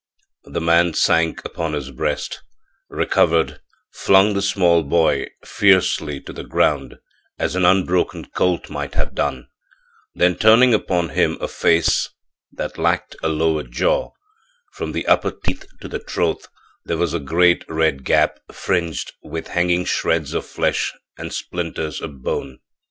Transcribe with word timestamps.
The 0.45 0.59
man 0.59 0.95
sank 0.95 1.45
upon 1.45 1.73
his 1.73 1.91
breast, 1.91 2.41
recovered, 2.89 3.59
flung 3.93 4.33
the 4.33 4.41
small 4.41 4.81
boy 4.81 5.27
fiercely 5.45 6.19
to 6.21 6.33
the 6.33 6.43
ground 6.43 6.95
as 7.37 7.55
an 7.55 7.65
unbroken 7.65 8.25
colt 8.25 8.67
might 8.71 8.95
have 8.95 9.13
done, 9.13 9.47
then 10.15 10.37
turned 10.37 10.73
upon 10.73 11.09
him 11.09 11.37
a 11.39 11.47
face 11.47 12.09
that 12.53 12.79
lacked 12.79 13.15
a 13.21 13.29
lower 13.29 13.61
jaw 13.61 14.09
from 14.73 14.91
the 14.93 15.05
upper 15.05 15.29
teeth 15.29 15.67
to 15.81 15.87
the 15.87 15.99
throat 15.99 16.47
was 16.83 17.13
a 17.13 17.19
great 17.19 17.63
red 17.69 18.03
gap 18.03 18.39
fringed 18.51 19.11
with 19.21 19.49
hanging 19.49 19.85
shreds 19.85 20.33
of 20.33 20.47
flesh 20.47 20.91
and 21.15 21.31
splinters 21.31 22.01
of 22.01 22.23
bone. 22.23 22.57